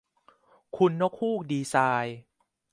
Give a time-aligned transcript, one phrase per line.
[0.77, 2.17] คุณนกฮูกดีไซน์